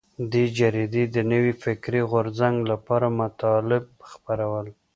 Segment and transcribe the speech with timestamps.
[0.31, 4.67] دې جریدې د نوي فکري غورځنګ لپاره مطالب خپرول.